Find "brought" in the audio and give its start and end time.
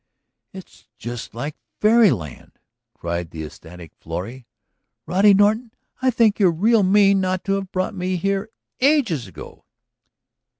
7.71-7.93